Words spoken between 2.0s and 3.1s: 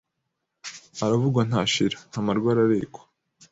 ntamarwa ararekwa